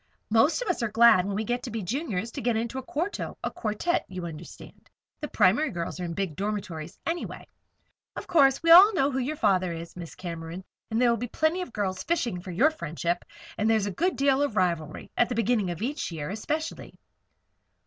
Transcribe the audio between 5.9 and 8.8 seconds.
are in big dormitories, anyway. Of course, we